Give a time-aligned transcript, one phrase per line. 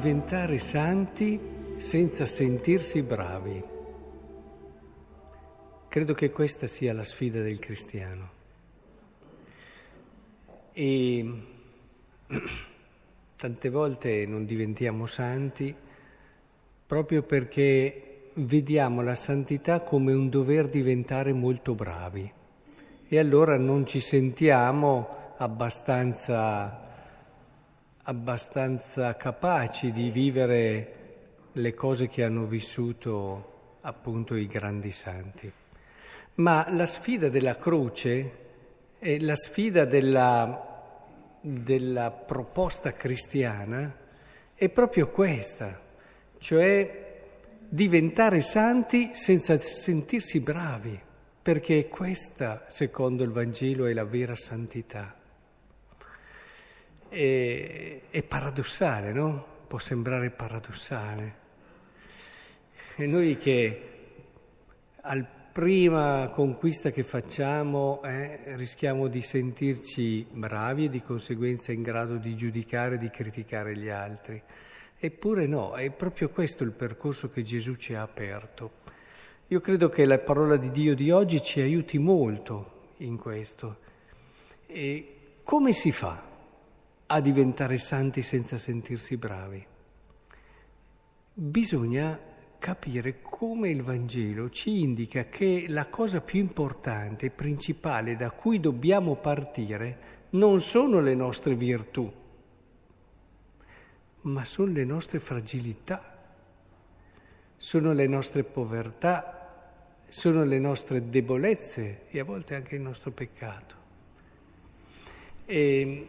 [0.00, 1.38] diventare santi
[1.76, 3.62] senza sentirsi bravi.
[5.88, 8.30] Credo che questa sia la sfida del cristiano.
[10.72, 11.42] E
[13.36, 15.74] tante volte non diventiamo santi
[16.86, 22.32] proprio perché vediamo la santità come un dover diventare molto bravi
[23.06, 26.89] e allora non ci sentiamo abbastanza,
[28.02, 30.94] abbastanza capaci di vivere
[31.52, 35.52] le cose che hanno vissuto appunto i grandi santi.
[36.34, 38.38] Ma la sfida della croce
[38.98, 40.88] è la sfida della,
[41.40, 43.94] della proposta cristiana
[44.54, 45.80] è proprio questa,
[46.38, 47.08] cioè
[47.68, 51.00] diventare santi senza sentirsi bravi
[51.42, 55.19] perché questa, secondo il Vangelo, è la vera santità.
[57.10, 59.44] E, è paradossale, no?
[59.66, 61.34] Può sembrare paradossale.
[62.96, 63.88] E noi che
[65.02, 72.16] al prima conquista che facciamo eh, rischiamo di sentirci bravi e di conseguenza in grado
[72.16, 74.40] di giudicare, di criticare gli altri.
[74.98, 78.78] Eppure no, è proprio questo il percorso che Gesù ci ha aperto.
[79.48, 83.78] Io credo che la parola di Dio di oggi ci aiuti molto in questo.
[84.66, 86.29] E come si fa
[87.12, 89.66] a diventare santi senza sentirsi bravi?
[91.32, 92.18] Bisogna
[92.56, 99.16] capire come il Vangelo ci indica che la cosa più importante principale da cui dobbiamo
[99.16, 102.12] partire non sono le nostre virtù,
[104.22, 106.16] ma sono le nostre fragilità,
[107.56, 113.74] sono le nostre povertà, sono le nostre debolezze e a volte anche il nostro peccato.
[115.44, 116.06] E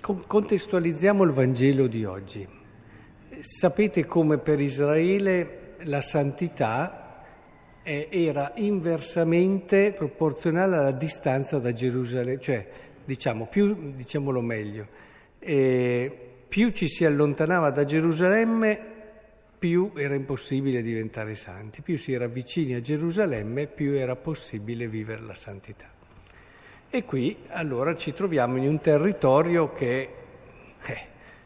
[0.00, 2.46] contestualizziamo il Vangelo di oggi.
[3.40, 7.24] Sapete come per Israele la santità
[7.82, 12.68] era inversamente proporzionale alla distanza da Gerusalemme, cioè
[13.04, 14.86] diciamo, più, diciamolo meglio,
[15.38, 16.12] eh,
[16.48, 18.90] più ci si allontanava da Gerusalemme
[19.60, 25.20] più era impossibile diventare santi, più si era vicini a Gerusalemme, più era possibile vivere
[25.20, 25.99] la santità.
[26.92, 30.08] E qui allora ci troviamo in un territorio che
[30.82, 30.98] eh,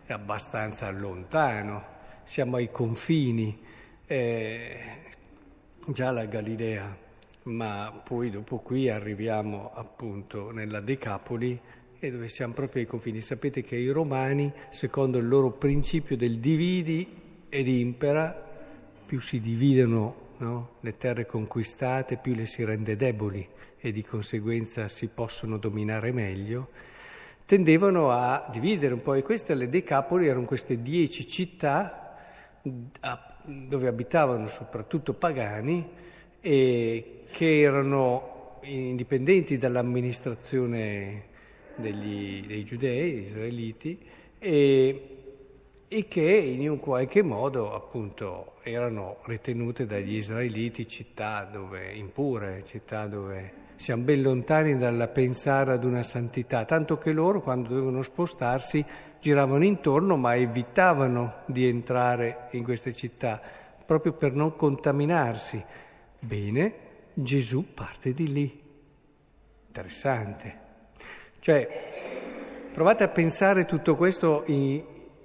[0.06, 1.84] è abbastanza lontano,
[2.24, 3.60] siamo ai confini,
[4.06, 4.78] eh,
[5.86, 6.96] già la Galilea,
[7.42, 11.60] ma poi dopo qui arriviamo appunto nella Decapoli
[11.98, 13.20] e dove siamo proprio ai confini.
[13.20, 17.06] Sapete che i romani, secondo il loro principio del dividi
[17.50, 18.34] ed impera,
[19.04, 20.68] più si dividono no?
[20.80, 23.46] le terre conquistate, più le si rende deboli
[23.78, 26.68] e di conseguenza si possono dominare meglio,
[27.44, 32.16] tendevano a dividere un po' e queste, le decapoli, erano queste dieci città
[33.42, 35.86] dove abitavano soprattutto pagani
[36.40, 41.32] e che erano indipendenti dall'amministrazione
[41.76, 43.98] degli, dei giudei, israeliti,
[44.38, 45.13] e
[45.94, 53.06] e che in un qualche modo appunto erano ritenute dagli israeliti città dove, impure, città
[53.06, 58.84] dove siamo ben lontani dal pensare ad una santità, tanto che loro quando dovevano spostarsi
[59.20, 63.40] giravano intorno ma evitavano di entrare in queste città
[63.86, 65.64] proprio per non contaminarsi.
[66.18, 66.74] Bene,
[67.14, 68.62] Gesù parte di lì.
[69.68, 70.58] Interessante.
[71.38, 71.68] Cioè,
[72.72, 74.82] provate a pensare tutto questo in,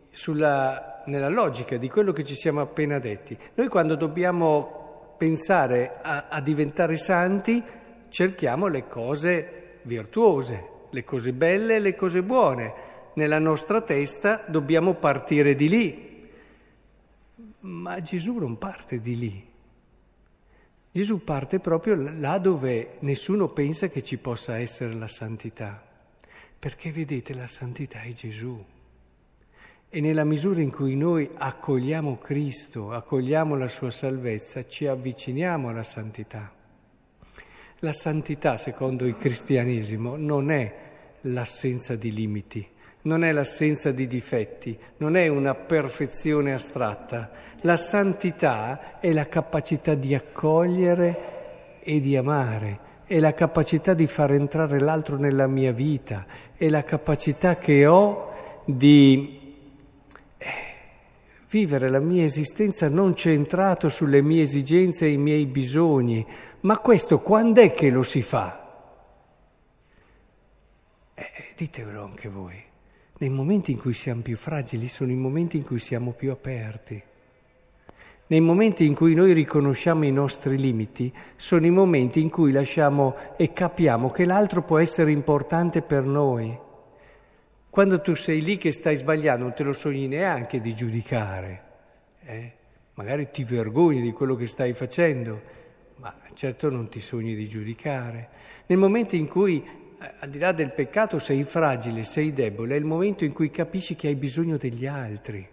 [0.09, 3.37] sulla, nella logica di quello che ci siamo appena detti.
[3.55, 7.61] Noi quando dobbiamo pensare a, a diventare santi
[8.09, 12.87] cerchiamo le cose virtuose, le cose belle, le cose buone.
[13.13, 16.07] Nella nostra testa dobbiamo partire di lì.
[17.61, 19.47] Ma Gesù non parte di lì.
[20.91, 25.85] Gesù parte proprio là dove nessuno pensa che ci possa essere la santità.
[26.57, 28.65] Perché vedete, la santità è Gesù.
[29.91, 35.81] E nella misura in cui noi accogliamo Cristo, accogliamo la sua salvezza, ci avviciniamo alla
[35.81, 36.53] santità.
[37.79, 40.75] La santità, secondo il cristianesimo, non è
[41.21, 42.67] l'assenza di limiti,
[43.03, 47.31] non è l'assenza di difetti, non è una perfezione astratta.
[47.61, 54.33] La santità è la capacità di accogliere e di amare, è la capacità di far
[54.33, 58.27] entrare l'altro nella mia vita, è la capacità che ho
[58.65, 59.38] di
[61.49, 66.25] vivere la mia esistenza non centrato sulle mie esigenze e i miei bisogni.
[66.61, 68.67] Ma questo quando è che lo si fa?
[71.15, 72.67] Eh, ditevelo anche voi.
[73.21, 77.03] nei momenti in cui siamo più fragili sono i momenti in cui siamo più aperti.
[78.27, 83.15] Nei momenti in cui noi riconosciamo i nostri limiti, sono i momenti in cui lasciamo
[83.35, 86.57] e capiamo che l'altro può essere importante per noi.
[87.69, 91.63] Quando tu sei lì che stai sbagliando, non te lo sogni neanche di giudicare.
[92.23, 92.51] Eh?
[92.95, 95.41] Magari ti vergogni di quello che stai facendo,
[95.97, 98.29] ma certo non ti sogni di giudicare.
[98.65, 102.77] Nel momento in cui, eh, al di là del peccato, sei fragile, sei debole, è
[102.79, 105.47] il momento in cui capisci che hai bisogno degli altri.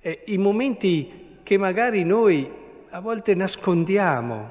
[0.00, 2.48] E I momenti che magari noi
[2.90, 4.50] a volte nascondiamo,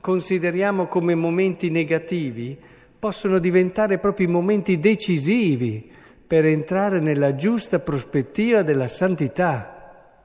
[0.00, 2.58] consideriamo come momenti negativi,
[3.04, 5.92] possono diventare proprio i momenti decisivi
[6.26, 10.22] per entrare nella giusta prospettiva della santità.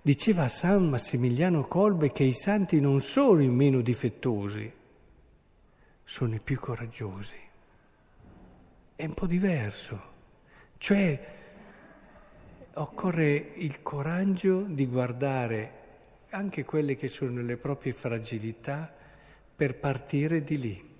[0.00, 4.72] Diceva San Massimiliano Kolbe che i santi non sono i meno difettosi,
[6.04, 7.34] sono i più coraggiosi.
[8.94, 10.00] È un po' diverso.
[10.78, 11.20] Cioè,
[12.74, 15.72] occorre il coraggio di guardare
[16.30, 18.88] anche quelle che sono le proprie fragilità
[19.56, 20.94] per partire di lì.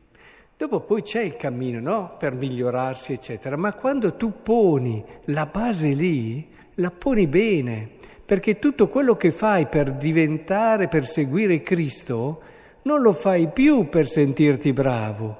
[0.58, 2.16] Dopo poi c'è il cammino, no?
[2.18, 3.56] Per migliorarsi, eccetera.
[3.56, 7.90] Ma quando tu poni la base lì, la poni bene,
[8.24, 12.40] perché tutto quello che fai per diventare, per seguire Cristo,
[12.82, 15.38] non lo fai più per sentirti bravo,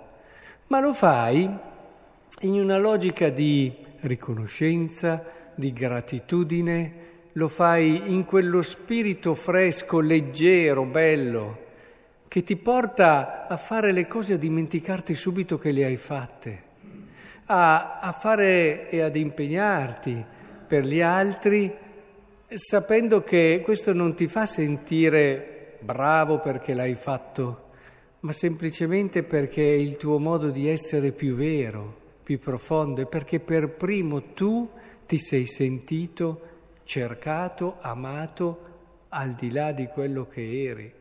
[0.66, 1.48] ma lo fai
[2.40, 5.24] in una logica di riconoscenza,
[5.54, 6.92] di gratitudine,
[7.32, 11.64] lo fai in quello spirito fresco, leggero, bello,
[12.28, 16.62] che ti porta a fare le cose a dimenticarti subito che le hai fatte,
[17.46, 20.24] a, a fare e ad impegnarti
[20.66, 21.72] per gli altri,
[22.48, 27.70] sapendo che questo non ti fa sentire bravo perché l'hai fatto,
[28.20, 33.38] ma semplicemente perché è il tuo modo di essere più vero, più profondo e perché
[33.40, 34.68] per primo tu
[35.06, 36.40] ti sei sentito
[36.82, 38.64] cercato, amato
[39.10, 40.92] al di là di quello che eri.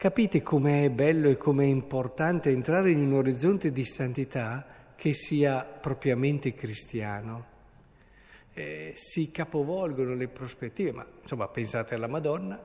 [0.00, 4.64] Capite com'è bello e com'è importante entrare in un orizzonte di santità
[4.96, 7.46] che sia propriamente cristiano.
[8.54, 12.58] Eh, si capovolgono le prospettive, ma insomma pensate alla Madonna,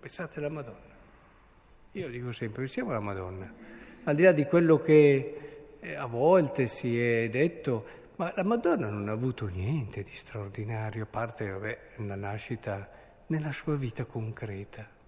[0.00, 0.94] pensate alla Madonna.
[1.92, 3.50] Io dico sempre, pensiamo alla Madonna.
[4.04, 7.86] Al di là di quello che eh, a volte si è detto,
[8.16, 12.86] ma la Madonna non ha avuto niente di straordinario, a parte vabbè, la nascita
[13.28, 15.00] nella sua vita concreta.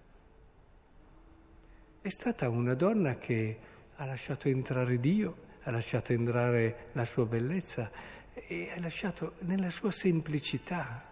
[2.05, 3.57] È stata una donna che
[3.95, 7.89] ha lasciato entrare Dio, ha lasciato entrare la sua bellezza
[8.31, 11.03] e ha lasciato nella sua semplicità,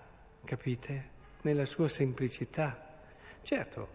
[0.46, 1.10] capite?
[1.42, 3.00] Nella sua semplicità.
[3.42, 3.88] Certo,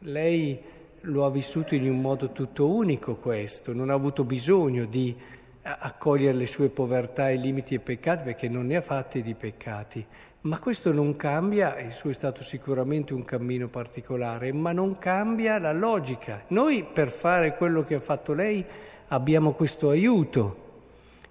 [0.00, 0.60] lei
[1.00, 5.16] lo ha vissuto in un modo tutto unico questo, non ha avuto bisogno di
[5.62, 10.06] accogliere le sue povertà, i limiti e peccati, perché non ne ha fatti di peccati.
[10.44, 15.58] Ma questo non cambia, il suo è stato sicuramente un cammino particolare, ma non cambia
[15.58, 16.44] la logica.
[16.48, 18.62] Noi per fare quello che ha fatto lei
[19.08, 20.62] abbiamo questo aiuto.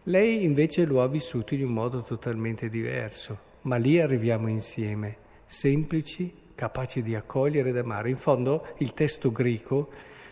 [0.06, 6.34] Lei invece lo ha vissuto in un modo totalmente diverso, ma lì arriviamo insieme, semplici,
[6.56, 8.10] capaci di accogliere ed amare.
[8.10, 9.90] In fondo il testo greco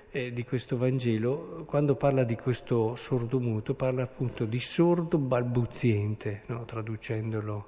[0.09, 6.41] eh, di questo Vangelo, quando parla di questo sordo muto, parla appunto di sordo balbuziente,
[6.47, 6.65] no?
[6.65, 7.67] traducendolo.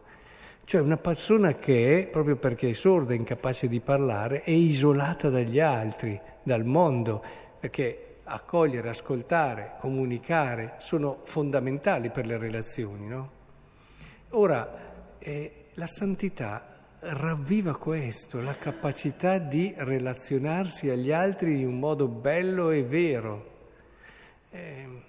[0.65, 6.20] Cioè una persona che, proprio perché è sorda incapace di parlare, è isolata dagli altri,
[6.41, 7.24] dal mondo,
[7.60, 13.08] perché accogliere, ascoltare, comunicare sono fondamentali per le relazioni.
[13.08, 13.32] No?
[14.29, 16.67] Ora, eh, la santità
[17.00, 23.51] ravviva questo, la capacità di relazionarsi agli altri in un modo bello e vero.
[24.51, 25.01] Ehm,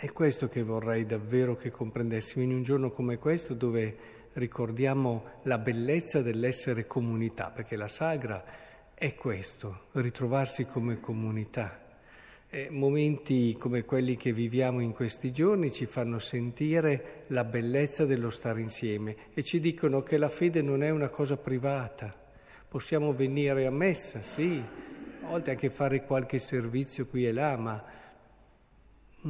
[0.00, 3.96] è questo che vorrei davvero che comprendessimo in un giorno come questo dove
[4.34, 8.44] ricordiamo la bellezza dell'essere comunità, perché la sagra
[8.94, 11.80] è questo, ritrovarsi come comunità.
[12.48, 18.30] Eh, momenti come quelli che viviamo in questi giorni ci fanno sentire la bellezza dello
[18.30, 22.14] stare insieme e ci dicono che la fede non è una cosa privata.
[22.68, 24.62] Possiamo venire a messa, sì,
[25.24, 28.06] a volte anche fare qualche servizio qui e là, ma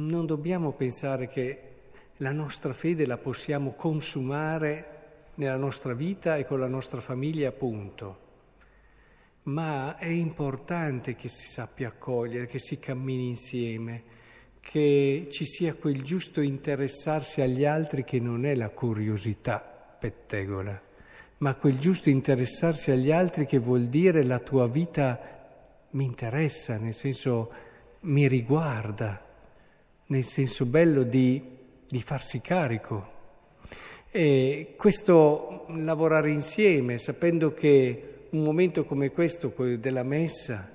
[0.05, 1.61] non dobbiamo pensare che
[2.17, 4.97] la nostra fede la possiamo consumare
[5.35, 8.27] nella nostra vita e con la nostra famiglia, appunto
[9.43, 14.03] ma è importante che si sappia accogliere, che si cammini insieme,
[14.59, 20.79] che ci sia quel giusto interessarsi agli altri che non è la curiosità pettegola,
[21.37, 25.37] ma quel giusto interessarsi agli altri che vuol dire la tua vita
[25.91, 27.51] mi interessa, nel senso
[28.01, 29.25] mi riguarda,
[30.09, 31.57] nel senso bello di
[31.89, 33.17] di farsi carico.
[34.11, 40.69] E questo lavorare insieme, sapendo che un momento come questo, quello della messa,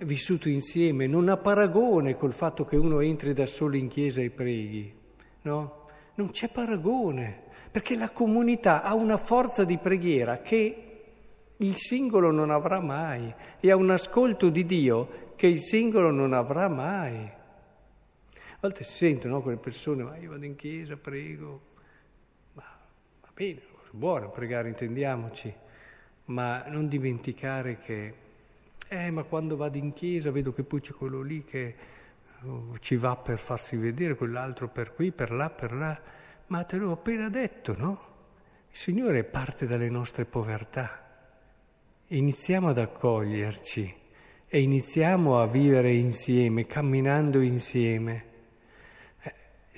[0.00, 4.30] vissuto insieme, non ha paragone col fatto che uno entri da solo in chiesa e
[4.30, 4.92] preghi,
[5.42, 5.78] no?
[6.14, 10.86] Non c'è paragone, perché la comunità ha una forza di preghiera che
[11.56, 16.32] il singolo non avrà mai e ha un ascolto di Dio che il singolo non
[16.34, 17.38] avrà mai.
[18.62, 21.60] A volte si sentono no, quelle persone, ma io vado in chiesa, prego,
[22.52, 22.62] ma
[23.22, 25.50] va bene, una cosa buona pregare, intendiamoci,
[26.26, 28.14] ma non dimenticare che,
[28.86, 31.74] eh, ma quando vado in chiesa vedo che poi c'è quello lì che
[32.42, 35.98] oh, ci va per farsi vedere, quell'altro per qui, per là, per là,
[36.48, 38.08] ma te l'ho appena detto, no?
[38.70, 41.08] Il Signore parte dalle nostre povertà
[42.08, 43.94] iniziamo ad accoglierci
[44.46, 48.28] e iniziamo a vivere insieme, camminando insieme.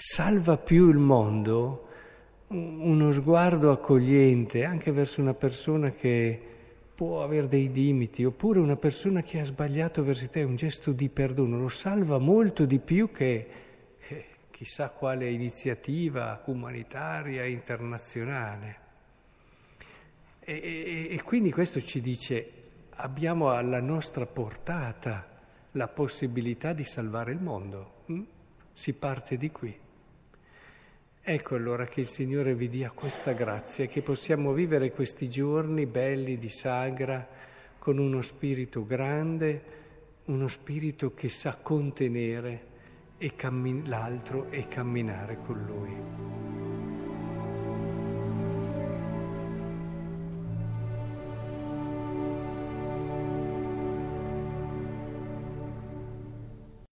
[0.05, 1.87] Salva più il mondo
[2.49, 6.41] uno sguardo accogliente anche verso una persona che
[6.93, 11.09] può avere dei limiti, oppure una persona che ha sbagliato verso te, un gesto di
[11.09, 13.47] perdono, lo salva molto di più che,
[14.01, 18.77] che chissà quale iniziativa umanitaria internazionale.
[20.41, 22.53] E, e, e, quindi questo ci dice,
[22.97, 25.29] abbiamo alla nostra portata
[25.71, 27.93] la possibilità di salvare il mondo.
[28.07, 28.23] Hm?
[28.73, 29.82] Si parte di qui.
[31.25, 36.37] Ecco allora che il Signore vi dia questa grazia, che possiamo vivere questi giorni belli
[36.37, 37.25] di sagra
[37.79, 39.63] con uno spirito grande,
[40.25, 42.67] uno spirito che sa contenere
[43.19, 46.42] e cammin- l'altro e camminare con Lui.